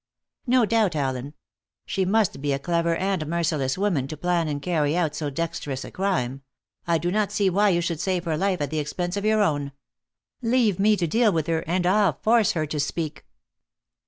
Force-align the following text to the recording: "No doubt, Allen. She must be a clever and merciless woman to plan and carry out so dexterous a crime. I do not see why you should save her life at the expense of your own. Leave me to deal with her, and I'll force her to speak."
"No 0.47 0.65
doubt, 0.65 0.95
Allen. 0.95 1.35
She 1.85 2.05
must 2.05 2.41
be 2.41 2.53
a 2.53 2.57
clever 2.57 2.95
and 2.95 3.27
merciless 3.27 3.77
woman 3.77 4.07
to 4.07 4.17
plan 4.17 4.47
and 4.47 4.59
carry 4.59 4.97
out 4.97 5.13
so 5.13 5.29
dexterous 5.29 5.85
a 5.85 5.91
crime. 5.91 6.41
I 6.87 6.97
do 6.97 7.11
not 7.11 7.31
see 7.31 7.51
why 7.51 7.69
you 7.69 7.81
should 7.81 7.99
save 7.99 8.25
her 8.25 8.35
life 8.35 8.61
at 8.61 8.71
the 8.71 8.79
expense 8.79 9.15
of 9.15 9.25
your 9.25 9.43
own. 9.43 9.73
Leave 10.41 10.79
me 10.79 10.97
to 10.97 11.05
deal 11.05 11.31
with 11.31 11.45
her, 11.45 11.59
and 11.67 11.85
I'll 11.85 12.13
force 12.13 12.53
her 12.53 12.65
to 12.65 12.79
speak." 12.79 13.25